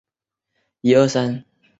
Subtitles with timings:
[0.01, 0.11] 丈夫为
[0.81, 1.45] 医生汤于翰。